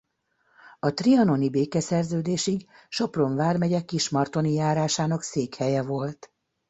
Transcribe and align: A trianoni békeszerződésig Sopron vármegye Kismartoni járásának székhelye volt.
A 0.79 0.93
trianoni 0.93 1.49
békeszerződésig 1.49 2.67
Sopron 2.89 3.35
vármegye 3.35 3.81
Kismartoni 3.81 4.53
járásának 4.53 5.21
székhelye 5.21 5.83
volt. 5.83 6.33